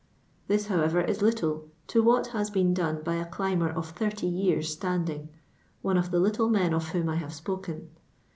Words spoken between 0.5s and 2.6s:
however, is little to what has